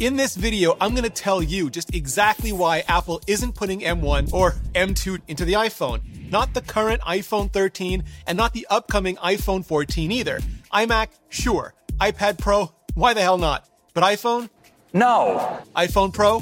In 0.00 0.16
this 0.16 0.34
video, 0.34 0.78
I'm 0.80 0.92
going 0.92 1.04
to 1.04 1.10
tell 1.10 1.42
you 1.42 1.68
just 1.68 1.94
exactly 1.94 2.52
why 2.52 2.84
Apple 2.88 3.20
isn't 3.26 3.54
putting 3.54 3.80
M1 3.80 4.32
or 4.32 4.52
M2 4.74 5.20
into 5.28 5.44
the 5.44 5.52
iPhone. 5.52 6.30
Not 6.30 6.54
the 6.54 6.62
current 6.62 7.02
iPhone 7.02 7.52
13 7.52 8.04
and 8.26 8.34
not 8.38 8.54
the 8.54 8.66
upcoming 8.70 9.16
iPhone 9.16 9.62
14 9.62 10.10
either. 10.10 10.40
iMac, 10.72 11.08
sure. 11.28 11.74
iPad 11.98 12.38
Pro, 12.38 12.72
why 12.94 13.12
the 13.12 13.20
hell 13.20 13.36
not? 13.36 13.68
But 13.92 14.02
iPhone? 14.04 14.48
No. 14.94 15.60
iPhone 15.76 16.14
Pro? 16.14 16.38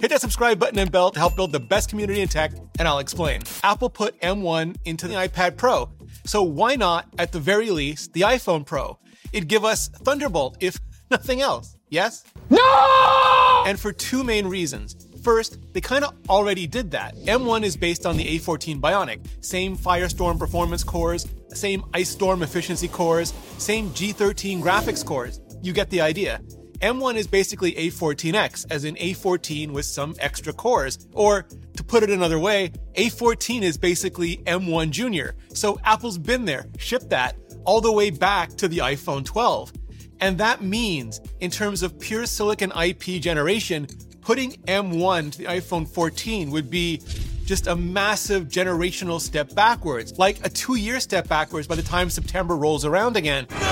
Hit 0.00 0.10
that 0.10 0.20
subscribe 0.20 0.58
button 0.58 0.80
and 0.80 0.90
bell 0.90 1.12
to 1.12 1.20
help 1.20 1.36
build 1.36 1.52
the 1.52 1.60
best 1.60 1.88
community 1.88 2.20
in 2.20 2.26
tech, 2.26 2.50
and 2.80 2.88
I'll 2.88 2.98
explain. 2.98 3.42
Apple 3.62 3.90
put 3.90 4.20
M1 4.22 4.74
into 4.86 5.06
the 5.06 5.14
iPad 5.14 5.56
Pro, 5.56 5.88
so 6.24 6.42
why 6.42 6.74
not, 6.74 7.06
at 7.16 7.30
the 7.30 7.38
very 7.38 7.70
least, 7.70 8.12
the 8.12 8.22
iPhone 8.22 8.66
Pro? 8.66 8.98
It'd 9.32 9.48
give 9.48 9.64
us 9.64 9.86
Thunderbolt, 9.88 10.56
if 10.58 10.80
nothing 11.12 11.40
else. 11.40 11.75
Yes? 11.88 12.24
No! 12.50 13.62
And 13.66 13.78
for 13.78 13.92
two 13.92 14.24
main 14.24 14.46
reasons. 14.46 14.96
First, 15.22 15.58
they 15.72 15.80
kind 15.80 16.04
of 16.04 16.14
already 16.28 16.66
did 16.66 16.90
that. 16.92 17.16
M1 17.16 17.62
is 17.62 17.76
based 17.76 18.06
on 18.06 18.16
the 18.16 18.38
A14 18.38 18.80
Bionic, 18.80 19.26
same 19.40 19.76
Firestorm 19.76 20.38
performance 20.38 20.84
cores, 20.84 21.26
same 21.48 21.84
Ice 21.94 22.10
Storm 22.10 22.42
efficiency 22.42 22.88
cores, 22.88 23.32
same 23.58 23.90
G13 23.90 24.62
graphics 24.62 25.04
cores. 25.04 25.40
You 25.62 25.72
get 25.72 25.90
the 25.90 26.00
idea. 26.00 26.40
M1 26.80 27.14
is 27.14 27.26
basically 27.26 27.72
A14X, 27.72 28.66
as 28.70 28.84
in 28.84 28.96
A14 28.96 29.70
with 29.70 29.86
some 29.86 30.14
extra 30.20 30.52
cores. 30.52 31.08
Or, 31.12 31.46
to 31.76 31.84
put 31.84 32.02
it 32.02 32.10
another 32.10 32.38
way, 32.38 32.72
A14 32.94 33.62
is 33.62 33.78
basically 33.78 34.38
M1 34.38 34.90
Junior. 34.90 35.34
So 35.54 35.78
Apple's 35.84 36.18
been 36.18 36.44
there, 36.44 36.66
shipped 36.78 37.10
that, 37.10 37.36
all 37.64 37.80
the 37.80 37.92
way 37.92 38.10
back 38.10 38.50
to 38.56 38.68
the 38.68 38.78
iPhone 38.78 39.24
12. 39.24 39.72
And 40.20 40.38
that 40.38 40.62
means, 40.62 41.20
in 41.40 41.50
terms 41.50 41.82
of 41.82 41.98
pure 41.98 42.26
silicon 42.26 42.72
IP 42.72 43.20
generation, 43.20 43.86
putting 44.22 44.52
M1 44.52 45.32
to 45.32 45.38
the 45.38 45.44
iPhone 45.44 45.86
14 45.86 46.50
would 46.50 46.70
be 46.70 47.00
just 47.44 47.66
a 47.68 47.76
massive 47.76 48.48
generational 48.48 49.20
step 49.20 49.54
backwards, 49.54 50.18
like 50.18 50.44
a 50.44 50.48
two 50.48 50.74
year 50.74 50.98
step 51.00 51.28
backwards 51.28 51.68
by 51.68 51.76
the 51.76 51.82
time 51.82 52.10
September 52.10 52.56
rolls 52.56 52.84
around 52.84 53.16
again. 53.16 53.46
No! 53.50 53.66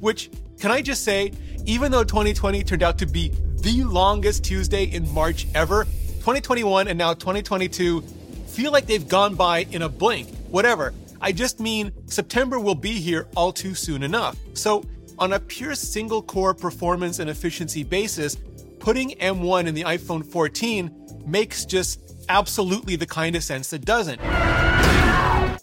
Which, 0.00 0.30
can 0.58 0.70
I 0.72 0.82
just 0.82 1.04
say, 1.04 1.32
even 1.64 1.92
though 1.92 2.04
2020 2.04 2.64
turned 2.64 2.82
out 2.82 2.98
to 2.98 3.06
be 3.06 3.28
the 3.56 3.84
longest 3.84 4.44
Tuesday 4.44 4.84
in 4.84 5.08
March 5.12 5.46
ever, 5.54 5.84
2021 5.84 6.88
and 6.88 6.98
now 6.98 7.14
2022 7.14 8.02
feel 8.48 8.72
like 8.72 8.86
they've 8.86 9.08
gone 9.08 9.34
by 9.34 9.60
in 9.70 9.82
a 9.82 9.88
blink. 9.88 10.28
Whatever. 10.48 10.92
I 11.24 11.32
just 11.32 11.58
mean 11.58 11.90
September 12.04 12.60
will 12.60 12.74
be 12.74 13.00
here 13.00 13.28
all 13.34 13.50
too 13.50 13.74
soon 13.74 14.02
enough. 14.02 14.36
So, 14.52 14.84
on 15.18 15.32
a 15.32 15.40
pure 15.40 15.74
single 15.74 16.20
core 16.20 16.52
performance 16.52 17.18
and 17.18 17.30
efficiency 17.30 17.82
basis, 17.82 18.36
putting 18.78 19.12
M1 19.12 19.66
in 19.66 19.74
the 19.74 19.84
iPhone 19.84 20.22
14 20.22 21.24
makes 21.24 21.64
just 21.64 22.26
absolutely 22.28 22.96
the 22.96 23.06
kind 23.06 23.36
of 23.36 23.42
sense 23.42 23.70
that 23.70 23.86
doesn't. 23.86 24.20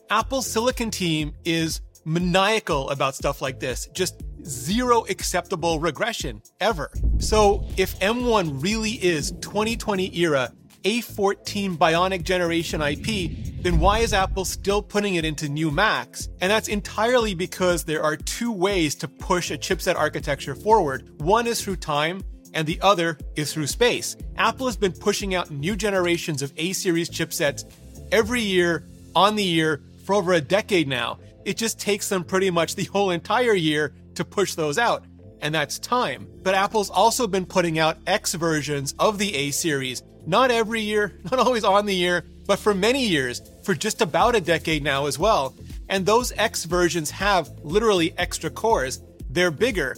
Apple's 0.10 0.50
silicon 0.50 0.90
team 0.90 1.36
is 1.46 1.82
maniacal 2.06 2.90
about 2.90 3.14
stuff 3.14 3.40
like 3.40 3.60
this, 3.60 3.88
just 3.94 4.24
zero 4.44 5.06
acceptable 5.12 5.80
regression 5.80 6.42
ever. 6.60 6.90
So, 7.20 7.68
if 7.78 8.00
M1 8.00 8.64
really 8.64 8.94
is 8.94 9.30
2020 9.42 10.18
era 10.18 10.52
A14 10.84 11.78
Bionic 11.78 12.24
generation 12.24 12.82
IP, 12.82 13.62
then 13.62 13.80
why 13.80 14.00
is 14.00 14.14
Apple 14.14 14.46
still 14.46 14.82
putting 14.82 15.16
it 15.16 15.26
into 15.26 15.48
new 15.48 15.70
Macs? 15.70 16.30
And 16.42 16.52
that's 16.52 16.68
entirely 16.68 17.36
because 17.36 17.84
there 17.84 18.04
are 18.04 18.18
two 18.18 18.52
ways 18.52 18.96
to 18.96 19.08
push 19.08 19.52
a 19.52 19.58
chipset 19.58 19.96
architecture 19.96 20.56
forward. 20.56 21.22
One 21.22 21.46
is 21.46 21.62
through 21.62 21.78
time, 21.78 22.24
and 22.54 22.68
the 22.68 22.82
other 22.82 23.18
is 23.36 23.54
through 23.54 23.68
space. 23.68 24.18
Apple 24.38 24.66
has 24.66 24.78
been 24.78 24.92
pushing 24.92 25.36
out 25.36 25.52
new 25.52 25.76
generations 25.76 26.42
of 26.42 26.52
A 26.58 26.74
series 26.74 27.10
chipsets 27.10 27.64
every 28.12 28.42
year, 28.42 28.84
on 29.16 29.36
the 29.36 29.44
year, 29.44 29.82
for 30.06 30.16
over 30.16 30.34
a 30.34 30.42
decade 30.42 30.88
now. 30.88 31.20
It 31.46 31.58
just 31.58 31.80
takes 31.80 32.10
them 32.10 32.24
pretty 32.24 32.50
much 32.50 32.76
the 32.76 32.86
whole 32.86 33.12
entire 33.12 33.54
year 33.54 33.94
to 34.16 34.26
push 34.26 34.56
those 34.56 34.78
out, 34.78 35.06
and 35.42 35.54
that's 35.54 35.80
time. 35.80 36.28
But 36.44 36.56
Apple's 36.56 36.90
also 36.90 37.28
been 37.28 37.46
putting 37.46 37.80
out 37.80 37.98
X 38.08 38.34
versions 38.34 38.94
of 39.00 39.18
the 39.18 39.36
A 39.36 39.52
series, 39.52 40.04
not 40.26 40.52
every 40.52 40.82
year, 40.82 41.20
not 41.32 41.40
always 41.40 41.64
on 41.64 41.86
the 41.86 41.96
year, 41.96 42.26
but 42.46 42.60
for 42.60 42.74
many 42.74 43.06
years, 43.06 43.42
for 43.64 43.74
just 43.74 44.02
about 44.02 44.36
a 44.36 44.42
decade 44.42 44.84
now 44.84 45.06
as 45.06 45.18
well. 45.18 45.56
And 45.90 46.06
those 46.06 46.32
X 46.34 46.66
versions 46.66 47.12
have 47.12 47.50
literally 47.64 48.14
extra 48.18 48.50
cores. 48.50 49.02
They're 49.30 49.52
bigger, 49.52 49.96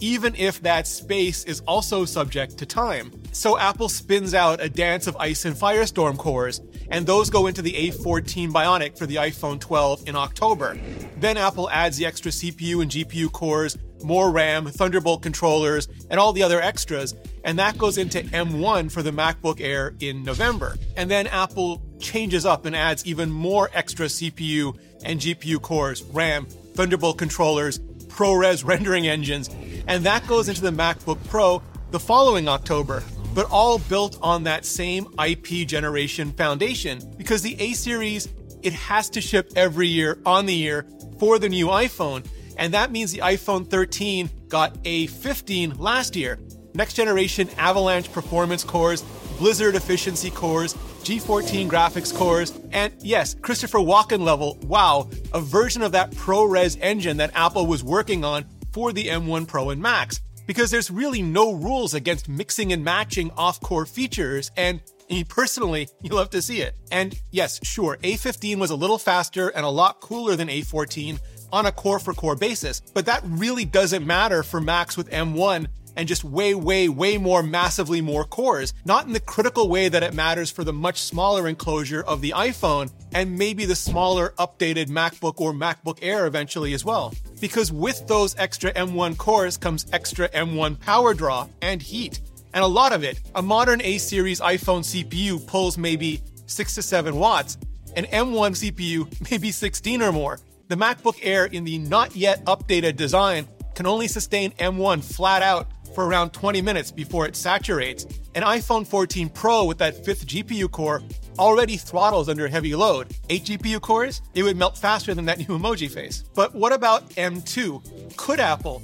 even 0.00 0.34
if 0.34 0.60
that 0.62 0.86
space 0.86 1.44
is 1.44 1.60
also 1.60 2.04
subject 2.04 2.58
to 2.58 2.66
time. 2.66 3.10
So 3.32 3.58
Apple 3.58 3.88
spins 3.88 4.34
out 4.34 4.62
a 4.62 4.68
dance 4.68 5.06
of 5.06 5.16
ice 5.16 5.44
and 5.44 5.54
firestorm 5.54 6.18
cores, 6.18 6.60
and 6.90 7.06
those 7.06 7.30
go 7.30 7.46
into 7.46 7.62
the 7.62 7.72
A14 7.72 8.50
Bionic 8.50 8.98
for 8.98 9.06
the 9.06 9.16
iPhone 9.16 9.60
12 9.60 10.08
in 10.08 10.16
October. 10.16 10.78
Then 11.18 11.36
Apple 11.36 11.70
adds 11.70 11.96
the 11.96 12.06
extra 12.06 12.30
CPU 12.30 12.82
and 12.82 12.90
GPU 12.90 13.30
cores, 13.32 13.76
more 14.02 14.30
RAM, 14.30 14.66
Thunderbolt 14.66 15.22
controllers, 15.22 15.88
and 16.10 16.20
all 16.20 16.32
the 16.32 16.42
other 16.42 16.60
extras, 16.60 17.14
and 17.44 17.58
that 17.58 17.78
goes 17.78 17.98
into 17.98 18.20
M1 18.22 18.90
for 18.90 19.02
the 19.02 19.10
MacBook 19.10 19.60
Air 19.60 19.94
in 20.00 20.22
November. 20.22 20.76
And 20.96 21.10
then 21.10 21.26
Apple 21.28 21.82
changes 22.00 22.44
up 22.44 22.66
and 22.66 22.74
adds 22.74 23.06
even 23.06 23.30
more 23.30 23.70
extra 23.72 24.06
CPU 24.06 24.78
and 25.04 25.20
GPU 25.20 25.60
cores, 25.60 26.02
RAM, 26.04 26.46
Thunderbolt 26.74 27.18
controllers, 27.18 27.78
ProRes 27.78 28.64
rendering 28.64 29.06
engines, 29.06 29.50
and 29.86 30.04
that 30.04 30.26
goes 30.26 30.48
into 30.48 30.62
the 30.62 30.70
MacBook 30.70 31.22
Pro 31.28 31.62
the 31.90 32.00
following 32.00 32.48
October, 32.48 33.02
but 33.34 33.48
all 33.50 33.78
built 33.78 34.18
on 34.22 34.44
that 34.44 34.64
same 34.64 35.06
IP 35.24 35.66
generation 35.66 36.32
foundation 36.32 37.00
because 37.16 37.42
the 37.42 37.60
A 37.60 37.72
series 37.74 38.28
it 38.62 38.72
has 38.72 39.08
to 39.10 39.20
ship 39.20 39.52
every 39.54 39.86
year 39.86 40.18
on 40.26 40.46
the 40.46 40.54
year 40.54 40.86
for 41.18 41.38
the 41.38 41.48
new 41.48 41.66
iPhone, 41.68 42.26
and 42.56 42.74
that 42.74 42.90
means 42.90 43.12
the 43.12 43.18
iPhone 43.18 43.68
13 43.68 44.30
got 44.48 44.74
A15 44.84 45.78
last 45.78 46.16
year. 46.16 46.38
Next 46.74 46.94
generation 46.94 47.48
Avalanche 47.56 48.12
performance 48.12 48.62
cores, 48.62 49.02
Blizzard 49.38 49.74
efficiency 49.74 50.30
cores, 50.30 50.74
G14 50.74 51.68
graphics 51.68 52.14
cores, 52.14 52.58
and 52.72 52.92
yes, 53.00 53.34
Christopher 53.34 53.78
Walken 53.78 54.20
level, 54.20 54.58
wow, 54.62 55.08
a 55.32 55.40
version 55.40 55.82
of 55.82 55.92
that 55.92 56.10
ProRes 56.10 56.76
engine 56.80 57.16
that 57.18 57.30
Apple 57.34 57.66
was 57.66 57.84
working 57.84 58.24
on 58.24 58.44
for 58.72 58.92
the 58.92 59.06
M1 59.06 59.46
Pro 59.46 59.70
and 59.70 59.80
Max. 59.80 60.20
Because 60.46 60.70
there's 60.70 60.90
really 60.90 61.22
no 61.22 61.52
rules 61.54 61.94
against 61.94 62.28
mixing 62.28 62.72
and 62.72 62.84
matching 62.84 63.30
off 63.36 63.60
core 63.60 63.86
features, 63.86 64.50
and 64.56 64.80
personally, 65.28 65.88
you 66.02 66.14
love 66.14 66.30
to 66.30 66.42
see 66.42 66.60
it. 66.60 66.74
And 66.90 67.18
yes, 67.30 67.60
sure, 67.62 67.98
A15 68.02 68.58
was 68.58 68.70
a 68.70 68.76
little 68.76 68.98
faster 68.98 69.48
and 69.48 69.64
a 69.64 69.70
lot 69.70 70.00
cooler 70.00 70.36
than 70.36 70.48
A14 70.48 71.18
on 71.56 71.66
a 71.66 71.72
core 71.72 71.98
for 71.98 72.12
core 72.12 72.36
basis, 72.36 72.80
but 72.94 73.06
that 73.06 73.22
really 73.24 73.64
doesn't 73.64 74.06
matter 74.06 74.42
for 74.42 74.60
Macs 74.60 74.96
with 74.96 75.10
M1 75.10 75.66
and 75.96 76.06
just 76.06 76.24
way, 76.24 76.54
way, 76.54 76.88
way 76.88 77.16
more 77.16 77.42
massively 77.42 78.00
more 78.00 78.24
cores. 78.24 78.74
Not 78.84 79.06
in 79.06 79.14
the 79.14 79.20
critical 79.20 79.68
way 79.68 79.88
that 79.88 80.02
it 80.02 80.14
matters 80.14 80.50
for 80.50 80.62
the 80.62 80.72
much 80.72 81.00
smaller 81.00 81.48
enclosure 81.48 82.02
of 82.02 82.20
the 82.20 82.34
iPhone 82.36 82.92
and 83.12 83.38
maybe 83.38 83.64
the 83.64 83.74
smaller 83.74 84.34
updated 84.38 84.88
MacBook 84.88 85.40
or 85.40 85.52
MacBook 85.52 85.98
Air 86.02 86.26
eventually 86.26 86.74
as 86.74 86.84
well. 86.84 87.14
Because 87.40 87.72
with 87.72 88.06
those 88.06 88.36
extra 88.36 88.72
M1 88.74 89.16
cores 89.16 89.56
comes 89.56 89.86
extra 89.92 90.28
M1 90.28 90.78
power 90.80 91.14
draw 91.14 91.48
and 91.62 91.80
heat. 91.80 92.20
And 92.52 92.62
a 92.62 92.66
lot 92.66 92.92
of 92.92 93.02
it. 93.02 93.20
A 93.34 93.42
modern 93.42 93.80
A 93.82 93.98
series 93.98 94.40
iPhone 94.40 94.82
CPU 94.82 95.46
pulls 95.46 95.78
maybe 95.78 96.22
6 96.46 96.74
to 96.74 96.82
7 96.82 97.16
watts, 97.16 97.58
an 97.96 98.04
M1 98.04 98.52
CPU 98.52 99.30
maybe 99.30 99.50
16 99.50 100.02
or 100.02 100.12
more. 100.12 100.38
The 100.68 100.74
MacBook 100.74 101.20
Air 101.22 101.44
in 101.44 101.62
the 101.62 101.78
not 101.78 102.16
yet 102.16 102.44
updated 102.46 102.96
design 102.96 103.46
can 103.76 103.86
only 103.86 104.08
sustain 104.08 104.50
M1 104.52 105.04
flat 105.04 105.40
out 105.40 105.68
for 105.94 106.06
around 106.06 106.30
20 106.30 106.60
minutes 106.60 106.90
before 106.90 107.24
it 107.24 107.36
saturates. 107.36 108.04
An 108.34 108.42
iPhone 108.42 108.84
14 108.84 109.28
Pro 109.28 109.64
with 109.64 109.78
that 109.78 110.04
fifth 110.04 110.26
GPU 110.26 110.68
core 110.68 111.04
already 111.38 111.76
throttles 111.76 112.28
under 112.28 112.48
heavy 112.48 112.74
load. 112.74 113.14
8 113.30 113.44
GPU 113.44 113.80
cores? 113.80 114.22
It 114.34 114.42
would 114.42 114.56
melt 114.56 114.76
faster 114.76 115.14
than 115.14 115.24
that 115.26 115.38
new 115.38 115.56
emoji 115.56 115.88
face. 115.88 116.24
But 116.34 116.52
what 116.52 116.72
about 116.72 117.10
M2? 117.10 118.16
Could 118.16 118.40
Apple, 118.40 118.82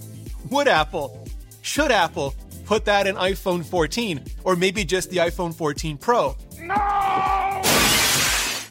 would 0.51 0.69
Apple, 0.69 1.27
should 1.63 1.91
Apple 1.91 2.33
put 2.65 2.85
that 2.85 3.09
in 3.09 3.17
iPhone 3.17 3.65
14 3.65 4.23
or 4.45 4.55
maybe 4.55 4.85
just 4.85 5.11
the 5.11 5.17
iPhone 5.17 5.53
14 5.53 5.99
Pro? 5.99 6.37
No! 6.61 7.61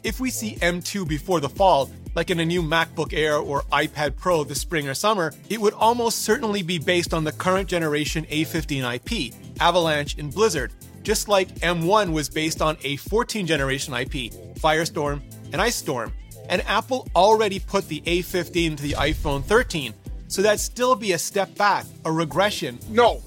If 0.02 0.18
we 0.18 0.30
see 0.30 0.56
M2 0.56 1.06
before 1.06 1.40
the 1.40 1.50
fall, 1.50 1.90
like 2.14 2.30
in 2.30 2.40
a 2.40 2.44
new 2.44 2.62
MacBook 2.62 3.12
Air 3.12 3.36
or 3.36 3.62
iPad 3.72 4.16
Pro 4.16 4.44
this 4.44 4.60
spring 4.60 4.88
or 4.88 4.94
summer, 4.94 5.32
it 5.48 5.60
would 5.60 5.74
almost 5.74 6.20
certainly 6.20 6.62
be 6.62 6.78
based 6.78 7.14
on 7.14 7.24
the 7.24 7.32
current 7.32 7.68
generation 7.68 8.24
A15 8.26 8.94
IP, 8.96 9.34
Avalanche 9.60 10.16
and 10.18 10.32
Blizzard, 10.32 10.72
just 11.02 11.28
like 11.28 11.48
M1 11.60 12.12
was 12.12 12.28
based 12.28 12.62
on 12.62 12.76
A14 12.76 13.46
generation 13.46 13.94
IP, 13.94 14.32
Firestorm 14.56 15.20
and 15.52 15.60
Ice 15.60 15.76
Storm. 15.76 16.12
And 16.48 16.62
Apple 16.66 17.08
already 17.14 17.58
put 17.60 17.88
the 17.88 18.00
A15 18.02 18.76
to 18.76 18.82
the 18.82 18.92
iPhone 18.92 19.44
13, 19.44 19.94
So 20.28 20.42
that'd 20.42 20.60
still 20.60 20.96
be 20.96 21.12
a 21.12 21.18
step 21.18 21.54
back, 21.56 21.86
a 22.04 22.12
regression. 22.12 22.78
No, 22.88 23.22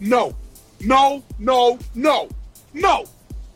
no, 0.00 0.34
no, 0.80 1.22
no, 1.38 1.78
no, 1.94 2.28
no. 2.74 3.04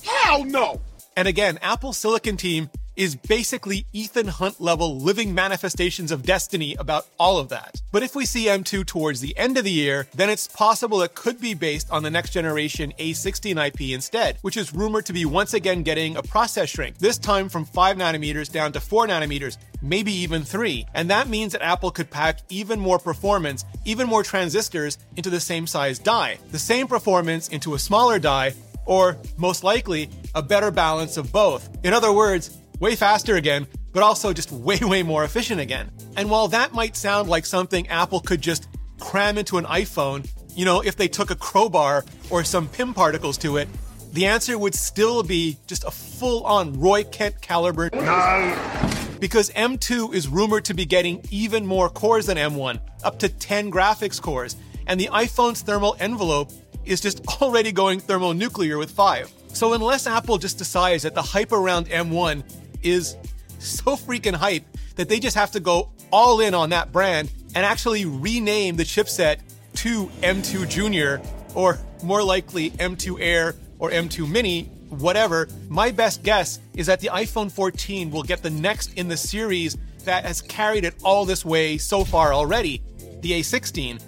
Hell 0.03 0.45
no. 0.45 0.81
And 1.17 1.29
again, 1.29 1.59
Apple 1.61 1.93
Silicon 1.93 2.37
team 2.37 2.71
is 3.01 3.17
basically 3.17 3.87
Ethan 3.95 4.29
Hunt 4.29 4.61
level 4.61 4.99
living 4.99 5.35
manifestations 5.35 6.13
of 6.13 6.23
destiny 6.23 6.75
about 6.75 7.07
all 7.19 7.39
of 7.39 7.49
that. 7.49 7.81
But 7.93 8.03
if 8.03 8.15
we 8.15 8.27
see 8.27 8.45
M2 8.45 8.85
towards 8.85 9.23
the 9.23 9.35
end 9.39 9.57
of 9.57 9.65
the 9.65 9.71
year, 9.71 10.07
then 10.15 10.29
it's 10.29 10.47
possible 10.47 11.01
it 11.01 11.15
could 11.15 11.41
be 11.41 11.55
based 11.55 11.91
on 11.91 12.03
the 12.03 12.11
next 12.11 12.29
generation 12.29 12.93
A16 12.99 13.69
IP 13.69 13.95
instead, 13.95 14.37
which 14.43 14.59
is 14.59 14.75
rumored 14.75 15.07
to 15.07 15.15
be 15.15 15.25
once 15.25 15.55
again 15.55 15.83
getting 15.83 16.19
a 16.19 16.23
process 16.23 16.69
shrink, 16.69 16.99
this 16.99 17.17
time 17.17 17.49
from 17.49 17.65
5 17.65 17.97
nanometers 17.97 18.53
down 18.53 18.71
to 18.73 18.81
4 18.81 19.07
nanometers, 19.07 19.57
maybe 19.81 20.13
even 20.13 20.43
3. 20.43 20.85
And 20.93 21.09
that 21.09 21.27
means 21.27 21.53
that 21.53 21.63
Apple 21.63 21.91
could 21.91 22.11
pack 22.11 22.41
even 22.51 22.79
more 22.79 22.99
performance, 22.99 23.65
even 23.87 24.09
more 24.09 24.23
transistors 24.23 24.99
into 25.17 25.31
the 25.31 25.41
same 25.41 25.67
size 25.67 25.99
die, 25.99 26.37
the 26.51 26.59
same 26.59 26.87
performance 26.87 27.49
into 27.49 27.73
a 27.73 27.79
smaller 27.79 28.19
die, 28.19 28.53
or 28.85 29.17
most 29.39 29.65
likely, 29.65 30.11
a 30.35 30.43
better 30.43 30.71
balance 30.71 31.17
of 31.17 31.33
both. 31.33 31.71
In 31.83 31.95
other 31.95 32.13
words, 32.13 32.59
way 32.81 32.97
faster 32.97 33.37
again, 33.37 33.67
but 33.93 34.03
also 34.03 34.33
just 34.33 34.51
way, 34.51 34.79
way 34.83 35.03
more 35.03 35.25
efficient 35.25 35.61
again. 35.61 35.91
And 36.17 36.29
while 36.29 36.49
that 36.49 36.73
might 36.73 36.97
sound 36.97 37.29
like 37.29 37.47
something 37.47 37.87
Apple 37.89 38.21
could 38.21 38.41
just 38.41 38.69
cram 38.99 39.39
into 39.39 39.59
an 39.59 39.65
iPhone, 39.67 40.29
you 40.57 40.65
know, 40.65 40.81
if 40.81 40.97
they 40.97 41.07
took 41.07 41.31
a 41.31 41.37
crowbar 41.37 42.05
or 42.31 42.43
some 42.43 42.67
Pym 42.69 42.93
particles 42.93 43.39
to 43.39 43.57
it, 43.59 43.69
the 44.13 44.27
answer 44.27 44.59
would 44.59 44.75
still 44.75 45.23
be 45.23 45.57
just 45.69 45.85
a 45.85 45.91
full 45.91 46.45
on 46.45 46.79
Roy 46.81 47.05
Kent 47.05 47.41
caliber. 47.41 47.91
No. 47.93 48.97
Because 49.21 49.51
M2 49.51 50.15
is 50.15 50.27
rumored 50.27 50.65
to 50.65 50.75
be 50.75 50.85
getting 50.85 51.23
even 51.31 51.65
more 51.65 51.89
cores 51.89 52.27
than 52.27 52.37
M1, 52.37 52.81
up 53.05 53.19
to 53.21 53.29
10 53.29 53.71
graphics 53.71 54.21
cores, 54.21 54.57
and 54.87 54.99
the 54.99 55.09
iPhone's 55.13 55.63
thermal 55.63 55.95
envelope 56.01 56.51
is 56.85 57.01
just 57.01 57.25
already 57.43 57.71
going 57.71 58.01
thermonuclear 58.01 58.79
with 58.79 58.91
5. 58.91 59.33
So 59.53 59.75
unless 59.75 60.07
Apple 60.07 60.39
just 60.39 60.59
decides 60.59 61.03
that 61.03 61.15
the 61.15 61.23
hype 61.23 61.53
around 61.53 61.87
M1 61.87 62.43
is 62.83 63.17
so 63.59 63.97
freaking 63.97 64.35
hype 64.35 64.65
that 64.97 65.09
they 65.09 65.21
just 65.21 65.37
have 65.37 65.51
to 65.53 65.61
go 65.61 65.91
all 66.11 66.41
in 66.41 66.55
on 66.55 66.71
that 66.71 66.93
brand 66.93 67.31
and 67.55 67.65
actually 67.65 68.05
rename 68.05 68.77
the 68.77 68.83
chipset 68.85 69.39
to 69.75 70.07
M2 70.23 70.69
Junior 70.69 71.21
or 71.55 71.79
more 72.03 72.23
likely 72.23 72.71
M2 72.73 73.19
Air 73.21 73.55
or 73.79 73.91
M2 73.91 74.29
Mini, 74.29 74.65
whatever. 74.89 75.49
My 75.69 75.91
best 75.91 76.23
guess 76.23 76.61
is 76.75 76.87
that 76.87 77.01
the 77.01 77.09
iPhone 77.09 77.51
14 77.51 78.11
will 78.11 78.23
get 78.23 78.43
the 78.43 78.51
next 78.51 78.95
in 78.95 79.09
the 79.09 79.17
series 79.17 79.77
that 80.05 80.25
has 80.25 80.41
carried 80.41 80.85
it 80.85 80.95
all 81.03 81.25
this 81.25 81.45
way 81.45 81.79
so 81.79 82.05
far 82.05 82.33
already, 82.33 82.83
the 83.21 83.33
A16. 83.33 84.01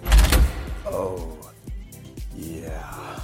Oh, 0.85 1.37
yeah. 2.35 3.19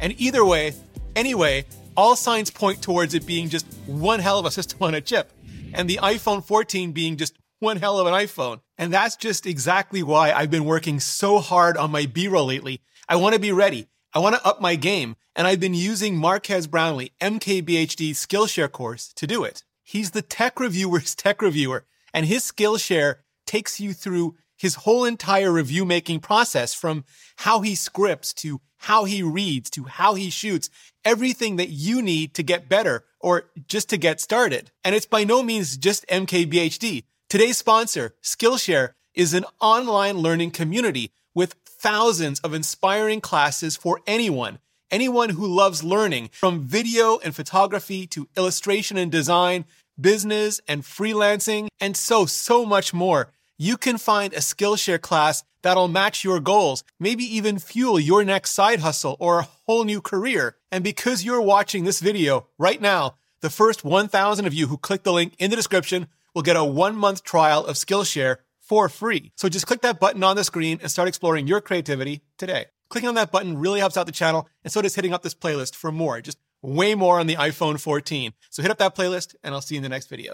And 0.00 0.14
either 0.18 0.44
way, 0.44 0.74
anyway, 1.16 1.64
all 1.96 2.16
signs 2.16 2.50
point 2.50 2.82
towards 2.82 3.14
it 3.14 3.26
being 3.26 3.48
just 3.48 3.66
one 3.86 4.20
hell 4.20 4.38
of 4.38 4.46
a 4.46 4.50
system 4.50 4.82
on 4.82 4.94
a 4.94 5.00
chip, 5.00 5.32
and 5.74 5.88
the 5.88 6.00
iPhone 6.02 6.44
14 6.44 6.92
being 6.92 7.16
just 7.16 7.36
one 7.58 7.76
hell 7.76 7.98
of 7.98 8.06
an 8.06 8.14
iPhone. 8.14 8.60
And 8.76 8.92
that's 8.92 9.16
just 9.16 9.46
exactly 9.46 10.02
why 10.02 10.32
I've 10.32 10.50
been 10.50 10.64
working 10.64 11.00
so 11.00 11.38
hard 11.38 11.76
on 11.76 11.92
my 11.92 12.06
B-roll 12.06 12.46
lately. 12.46 12.80
I 13.08 13.16
want 13.16 13.34
to 13.34 13.40
be 13.40 13.52
ready. 13.52 13.86
I 14.12 14.18
want 14.18 14.34
to 14.34 14.46
up 14.46 14.60
my 14.60 14.76
game, 14.76 15.16
and 15.34 15.46
I've 15.46 15.60
been 15.60 15.74
using 15.74 16.16
Marques 16.16 16.66
Brownlee, 16.66 17.12
MKBHD 17.20 18.10
Skillshare 18.10 18.70
course 18.70 19.12
to 19.14 19.26
do 19.26 19.44
it. 19.44 19.64
He's 19.82 20.10
the 20.10 20.22
tech 20.22 20.60
reviewer's 20.60 21.14
tech 21.16 21.40
reviewer, 21.40 21.86
and 22.12 22.26
his 22.26 22.42
Skillshare 22.42 23.16
takes 23.46 23.80
you 23.80 23.92
through 23.92 24.36
his 24.62 24.76
whole 24.76 25.04
entire 25.04 25.50
review 25.50 25.84
making 25.84 26.20
process 26.20 26.72
from 26.72 27.04
how 27.38 27.62
he 27.62 27.74
scripts 27.74 28.32
to 28.32 28.60
how 28.76 29.02
he 29.02 29.20
reads 29.20 29.68
to 29.68 29.82
how 29.82 30.14
he 30.14 30.30
shoots, 30.30 30.70
everything 31.04 31.56
that 31.56 31.70
you 31.70 32.00
need 32.00 32.32
to 32.32 32.44
get 32.44 32.68
better 32.68 33.04
or 33.18 33.50
just 33.66 33.90
to 33.90 33.96
get 33.96 34.20
started. 34.20 34.70
And 34.84 34.94
it's 34.94 35.04
by 35.04 35.24
no 35.24 35.42
means 35.42 35.76
just 35.76 36.06
MKBHD. 36.06 37.02
Today's 37.28 37.56
sponsor, 37.56 38.14
Skillshare, 38.22 38.90
is 39.14 39.34
an 39.34 39.46
online 39.60 40.18
learning 40.18 40.52
community 40.52 41.10
with 41.34 41.56
thousands 41.66 42.38
of 42.40 42.54
inspiring 42.54 43.20
classes 43.20 43.76
for 43.76 44.00
anyone. 44.06 44.60
Anyone 44.92 45.30
who 45.30 45.44
loves 45.44 45.82
learning 45.82 46.30
from 46.32 46.60
video 46.60 47.18
and 47.18 47.34
photography 47.34 48.06
to 48.08 48.28
illustration 48.36 48.96
and 48.96 49.10
design, 49.10 49.64
business 50.00 50.60
and 50.68 50.82
freelancing, 50.84 51.66
and 51.80 51.96
so, 51.96 52.26
so 52.26 52.64
much 52.64 52.94
more 52.94 53.32
you 53.62 53.76
can 53.76 53.96
find 53.96 54.32
a 54.32 54.38
Skillshare 54.38 55.00
class 55.00 55.44
that'll 55.62 55.86
match 55.86 56.24
your 56.24 56.40
goals, 56.40 56.82
maybe 56.98 57.22
even 57.22 57.60
fuel 57.60 58.00
your 58.00 58.24
next 58.24 58.50
side 58.50 58.80
hustle 58.80 59.16
or 59.20 59.38
a 59.38 59.48
whole 59.66 59.84
new 59.84 60.00
career. 60.00 60.56
And 60.72 60.82
because 60.82 61.24
you're 61.24 61.40
watching 61.40 61.84
this 61.84 62.00
video 62.00 62.48
right 62.58 62.80
now, 62.80 63.14
the 63.40 63.50
first 63.50 63.84
1,000 63.84 64.46
of 64.46 64.52
you 64.52 64.66
who 64.66 64.76
click 64.76 65.04
the 65.04 65.12
link 65.12 65.34
in 65.38 65.48
the 65.48 65.54
description 65.54 66.08
will 66.34 66.42
get 66.42 66.56
a 66.56 66.64
one 66.64 66.96
month 66.96 67.22
trial 67.22 67.64
of 67.64 67.76
Skillshare 67.76 68.38
for 68.60 68.88
free. 68.88 69.30
So 69.36 69.48
just 69.48 69.68
click 69.68 69.82
that 69.82 70.00
button 70.00 70.24
on 70.24 70.34
the 70.34 70.42
screen 70.42 70.80
and 70.82 70.90
start 70.90 71.06
exploring 71.06 71.46
your 71.46 71.60
creativity 71.60 72.22
today. 72.38 72.66
Clicking 72.88 73.08
on 73.08 73.14
that 73.14 73.30
button 73.30 73.58
really 73.58 73.78
helps 73.78 73.96
out 73.96 74.06
the 74.06 74.12
channel, 74.12 74.48
and 74.64 74.72
so 74.72 74.82
does 74.82 74.96
hitting 74.96 75.14
up 75.14 75.22
this 75.22 75.34
playlist 75.34 75.76
for 75.76 75.92
more, 75.92 76.20
just 76.20 76.38
way 76.62 76.96
more 76.96 77.20
on 77.20 77.28
the 77.28 77.36
iPhone 77.36 77.78
14. 77.78 78.32
So 78.50 78.60
hit 78.62 78.72
up 78.72 78.78
that 78.78 78.96
playlist, 78.96 79.36
and 79.44 79.54
I'll 79.54 79.60
see 79.60 79.76
you 79.76 79.78
in 79.78 79.82
the 79.84 79.88
next 79.88 80.08
video. 80.08 80.30